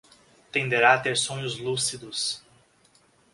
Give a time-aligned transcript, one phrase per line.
[0.51, 2.41] Tenderá a ter sonhos lúcidos